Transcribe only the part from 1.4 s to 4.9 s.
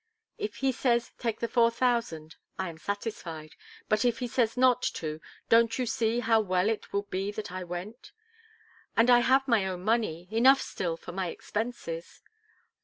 the four thousand, I am satisfied, but if he says not